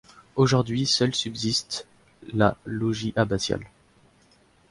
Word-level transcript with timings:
Aujourd'hui, 0.35 0.87
seul 0.87 1.13
subsiste 1.13 1.85
le 2.33 2.53
logis 2.65 3.13
abbatial. 3.15 3.61